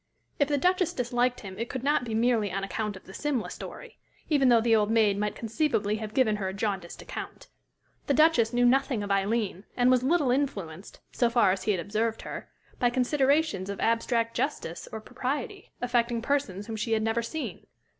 [0.39, 3.51] If the Duchess disliked him it could not be merely on account of the Simla
[3.51, 3.99] story,
[4.31, 7.49] even though the old maid might conceivably have given her a jaundiced account.
[8.07, 11.79] The Duchess knew nothing of Aileen, and was little influenced, so far as he had
[11.79, 17.21] observed her, by considerations of abstract justice or propriety, affecting persons whom she had never
[17.21, 17.67] seen.